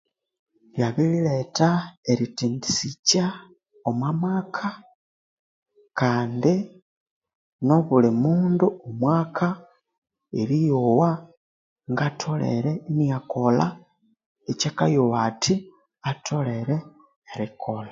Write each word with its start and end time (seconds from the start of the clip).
Byabiriletha 0.71 1.69
erithendi 2.11 2.67
sikya 2.77 3.25
omwamaka 3.89 4.67
kandi 5.99 6.53
nobuli 7.65 8.09
mundu 8.23 8.67
omwaka 8.87 9.47
eriyowa 10.41 11.11
ngatholerere 11.91 12.73
ikolha 13.05 13.67
akyanzire 16.09 16.75
erikolha 17.31 17.89